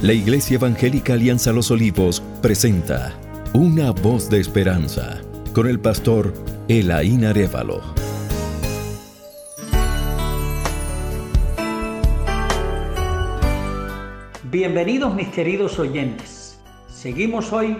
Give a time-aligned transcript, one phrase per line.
[0.00, 3.18] La Iglesia Evangélica Alianza Los Olivos presenta
[3.52, 5.20] Una voz de esperanza
[5.52, 6.32] con el pastor
[6.68, 7.80] Elaín Arevalo.
[14.44, 16.60] Bienvenidos mis queridos oyentes.
[16.86, 17.76] Seguimos hoy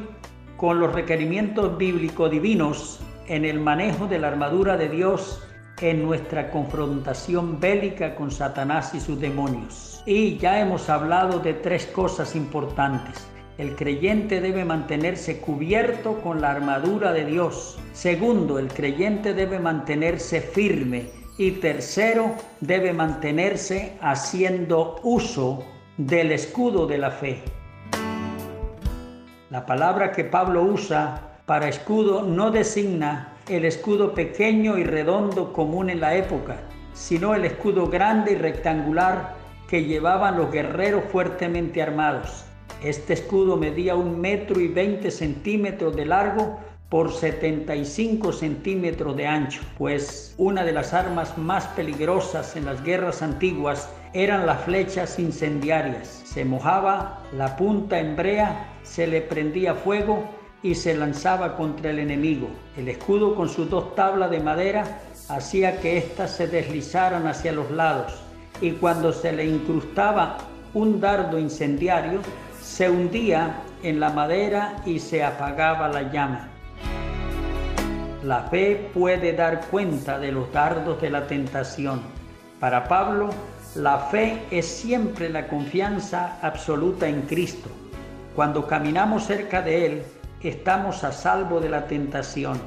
[0.56, 2.98] con los requerimientos bíblico divinos
[3.28, 5.40] en el manejo de la armadura de Dios
[5.80, 9.97] en nuestra confrontación bélica con Satanás y sus demonios.
[10.10, 13.28] Y ya hemos hablado de tres cosas importantes.
[13.58, 17.78] El creyente debe mantenerse cubierto con la armadura de Dios.
[17.92, 21.10] Segundo, el creyente debe mantenerse firme.
[21.36, 25.62] Y tercero, debe mantenerse haciendo uso
[25.98, 27.42] del escudo de la fe.
[29.50, 35.90] La palabra que Pablo usa para escudo no designa el escudo pequeño y redondo común
[35.90, 36.56] en la época,
[36.94, 39.36] sino el escudo grande y rectangular
[39.68, 42.44] que llevaban los guerreros fuertemente armados.
[42.82, 49.60] Este escudo medía un metro y veinte centímetros de largo por 75 centímetros de ancho,
[49.76, 56.22] pues una de las armas más peligrosas en las guerras antiguas eran las flechas incendiarias.
[56.24, 60.24] Se mojaba la punta en brea, se le prendía fuego
[60.62, 62.48] y se lanzaba contra el enemigo.
[62.78, 67.70] El escudo con sus dos tablas de madera hacía que éstas se deslizaran hacia los
[67.70, 68.27] lados
[68.60, 70.38] y cuando se le incrustaba
[70.74, 72.20] un dardo incendiario,
[72.60, 76.48] se hundía en la madera y se apagaba la llama.
[78.22, 82.00] La fe puede dar cuenta de los dardos de la tentación.
[82.58, 83.30] Para Pablo,
[83.76, 87.70] la fe es siempre la confianza absoluta en Cristo.
[88.34, 90.02] Cuando caminamos cerca de Él,
[90.42, 92.60] estamos a salvo de la tentación.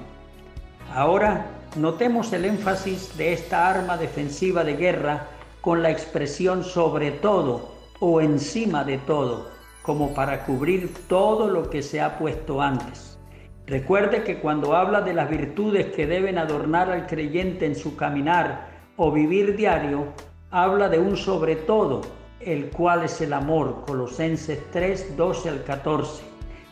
[0.93, 5.27] Ahora, notemos el énfasis de esta arma defensiva de guerra
[5.61, 9.47] con la expresión sobre todo o encima de todo,
[9.83, 13.19] como para cubrir todo lo que se ha puesto antes.
[13.67, 18.69] Recuerde que cuando habla de las virtudes que deben adornar al creyente en su caminar
[18.97, 20.07] o vivir diario,
[20.49, 22.01] habla de un sobre todo,
[22.39, 26.23] el cual es el amor, Colosenses 3, 12 al 14.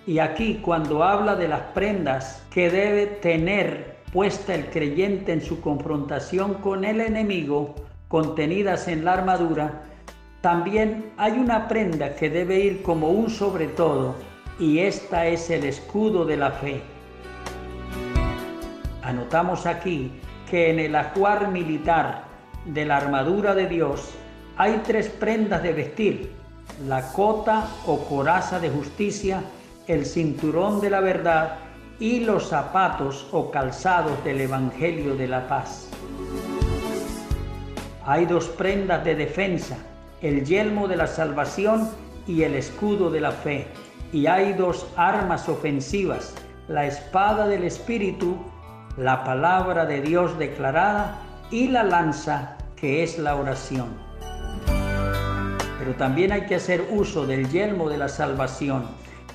[0.07, 5.61] Y aquí cuando habla de las prendas que debe tener puesta el creyente en su
[5.61, 7.75] confrontación con el enemigo,
[8.09, 9.83] contenidas en la armadura,
[10.41, 14.15] también hay una prenda que debe ir como un sobre todo,
[14.59, 16.81] y esta es el escudo de la fe.
[19.03, 20.11] Anotamos aquí
[20.49, 22.23] que en el ajuar militar
[22.65, 24.09] de la armadura de Dios
[24.57, 26.31] hay tres prendas de vestir,
[26.87, 29.43] la cota o coraza de justicia,
[29.87, 31.57] el cinturón de la verdad
[31.99, 35.89] y los zapatos o calzados del Evangelio de la paz.
[38.09, 39.77] Hay dos prendas de defensa,
[40.23, 41.91] el yelmo de la salvación
[42.25, 43.67] y el escudo de la fe.
[44.11, 46.33] Y hay dos armas ofensivas,
[46.67, 48.35] la espada del Espíritu,
[48.97, 51.19] la palabra de Dios declarada
[51.51, 53.89] y la lanza que es la oración.
[55.77, 58.87] Pero también hay que hacer uso del yelmo de la salvación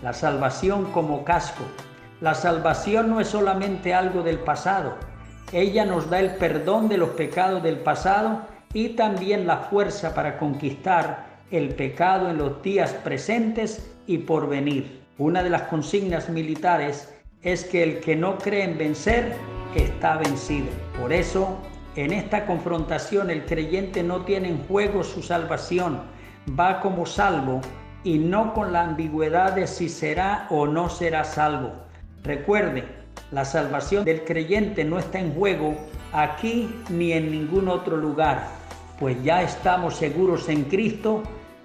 [0.02, 1.62] la salvación como casco.
[2.20, 4.96] La salvación no es solamente algo del pasado,
[5.52, 10.36] ella nos da el perdón de los pecados del pasado y también la fuerza para
[10.36, 15.00] conquistar el pecado en los días presentes y por venir.
[15.16, 19.36] Una de las consignas militares es que el que no cree en vencer
[19.76, 20.66] está vencido.
[21.00, 21.56] Por eso,
[21.94, 26.02] en esta confrontación el creyente no tiene en juego su salvación,
[26.58, 27.60] va como salvo
[28.02, 31.72] y no con la ambigüedad de si será o no será salvo.
[32.24, 32.84] Recuerde,
[33.30, 35.76] la salvación del creyente no está en juego
[36.12, 38.48] aquí ni en ningún otro lugar,
[38.98, 41.22] pues ya estamos seguros en Cristo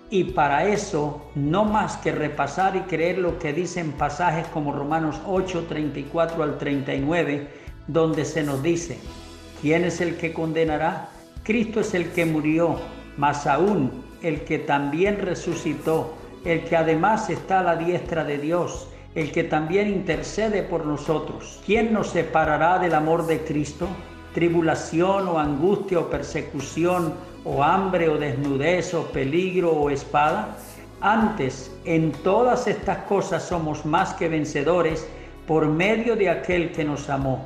[0.09, 5.19] y para eso no más que repasar y creer lo que dicen pasajes como Romanos
[5.27, 7.47] 8, 34 al 39,
[7.87, 8.97] donde se nos dice,
[9.61, 11.09] ¿quién es el que condenará?
[11.43, 12.77] Cristo es el que murió,
[13.17, 16.13] más aún el que también resucitó
[16.45, 21.59] el que además está a la diestra de Dios, el que también intercede por nosotros.
[21.65, 23.87] ¿Quién nos separará del amor de Cristo?
[24.33, 30.55] ¿Tribulación o angustia o persecución o hambre o desnudez o peligro o espada?
[31.01, 35.07] Antes, en todas estas cosas somos más que vencedores
[35.47, 37.43] por medio de aquel que nos amó.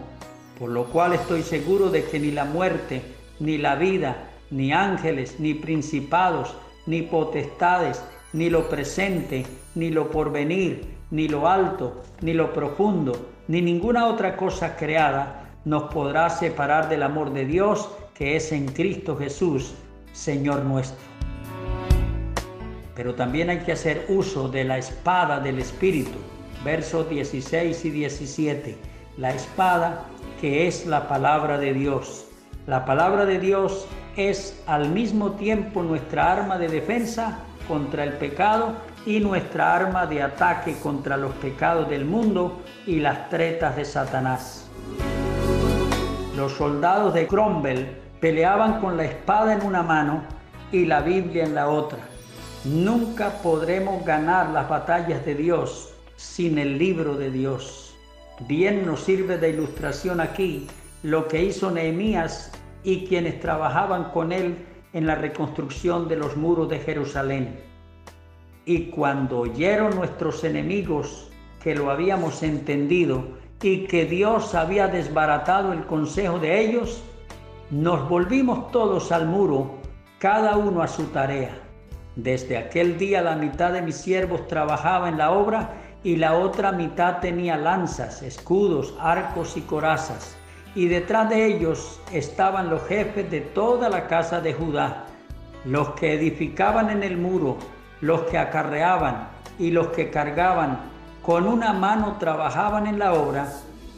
[0.60, 3.02] Por lo cual estoy seguro de que ni la muerte,
[3.40, 4.18] ni la vida,
[4.52, 6.54] ni ángeles, ni principados,
[6.86, 8.04] ni potestades,
[8.34, 9.46] ni lo presente,
[9.76, 15.83] ni lo porvenir, ni lo alto, ni lo profundo, ni ninguna otra cosa creada nos
[15.94, 19.74] podrá separar del amor de Dios que es en Cristo Jesús,
[20.12, 21.13] Señor nuestro.
[22.95, 26.18] pero también hay que hacer uso de la espada del Espíritu.
[26.63, 28.77] Versos 16 y 17.
[29.18, 30.06] La espada
[30.39, 32.27] que es la palabra de Dios.
[32.68, 38.74] La palabra de Dios es al mismo tiempo nuestra arma de defensa contra el pecado
[39.06, 44.62] y nuestra arma de ataque contra los pecados del mundo y las tretas de Satanás.
[46.36, 50.24] Los soldados de Cromwell peleaban con la espada en una mano
[50.72, 52.00] y la Biblia en la otra.
[52.66, 57.96] Nunca podremos ganar las batallas de Dios sin el libro de Dios.
[58.48, 60.68] Bien nos sirve de ilustración aquí
[61.04, 62.52] lo que hizo Nehemías
[62.84, 67.60] y quienes trabajaban con él en la reconstrucción de los muros de Jerusalén.
[68.66, 71.30] Y cuando oyeron nuestros enemigos
[71.62, 77.04] que lo habíamos entendido y que Dios había desbaratado el consejo de ellos,
[77.71, 79.71] nos volvimos todos al muro,
[80.19, 81.57] cada uno a su tarea.
[82.15, 85.71] Desde aquel día la mitad de mis siervos trabajaba en la obra
[86.04, 90.38] y la otra mitad tenía lanzas, escudos, arcos y corazas
[90.75, 95.06] y detrás de ellos estaban los jefes de toda la casa de Judá,
[95.65, 97.57] los que edificaban en el muro,
[98.01, 99.30] los que acarreaban
[99.60, 100.80] y los que cargaban,
[101.24, 103.52] con una mano trabajaban en la obra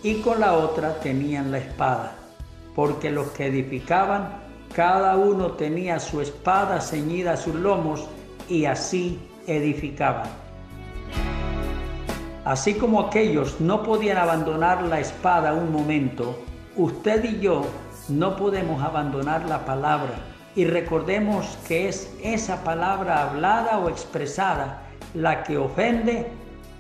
[0.04, 2.14] y con la otra tenían la espada,
[2.74, 4.30] porque los que edificaban,
[4.74, 8.08] cada uno tenía su espada ceñida a sus lomos
[8.48, 10.30] y así edificaban.
[12.46, 16.36] Así como aquellos no podían abandonar la espada un momento,
[16.78, 17.62] Usted y yo
[18.10, 20.12] no podemos abandonar la palabra
[20.58, 24.82] y recordemos que es esa palabra hablada o expresada
[25.14, 26.28] la que ofende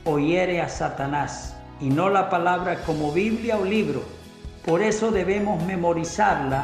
[0.05, 4.01] o hiere a Satanás y no la palabra como Biblia o libro.
[4.65, 6.63] Por eso debemos memorizarla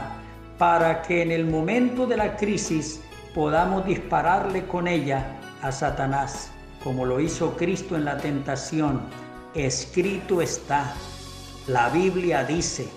[0.58, 3.02] para que en el momento de la crisis
[3.34, 5.26] podamos dispararle con ella
[5.62, 6.52] a Satanás,
[6.84, 9.02] como lo hizo Cristo en la tentación.
[9.54, 10.94] Escrito está.
[11.68, 12.88] La Biblia dice,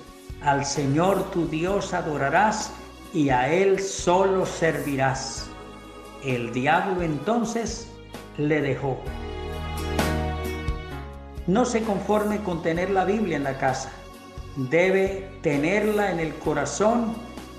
[0.42, 2.70] al Señor tu Dios adorarás
[3.12, 5.48] y a Él solo servirás.
[6.24, 7.88] El diablo entonces
[8.38, 8.98] le dejó.
[11.46, 13.92] No se conforme con tener la Biblia en la casa.
[14.56, 17.14] Debe tenerla en el corazón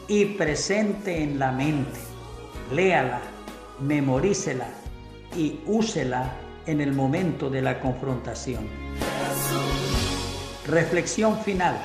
[0.08, 2.00] y presente en la mente.
[2.72, 3.22] Léala,
[3.80, 4.68] memorícela
[5.36, 6.34] y úsela
[6.66, 8.68] en el momento de la confrontación.
[10.66, 11.78] Reflexión final.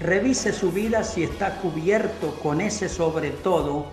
[0.00, 3.86] Revise su vida si está cubierto con ese sobre todo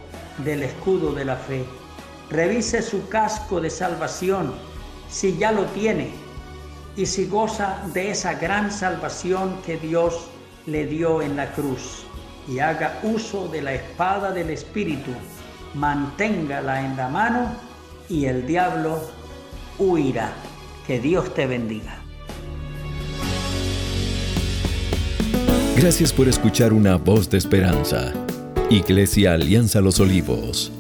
[0.45, 1.65] del escudo de la fe.
[2.29, 4.53] Revise su casco de salvación
[5.09, 6.28] si ya lo tiene
[6.99, 10.27] y si goza de esa gran salvación que Dios
[10.65, 12.03] le dio en la cruz.
[12.45, 15.11] Y haga uso de la espada del Espíritu,
[15.75, 17.55] manténgala en la mano
[18.09, 18.99] y el diablo
[19.77, 20.33] huirá.
[20.85, 22.01] Que Dios te bendiga.
[25.77, 28.11] Gracias por escuchar una voz de esperanza.
[28.69, 30.73] Iglesia Alianza Los Olivos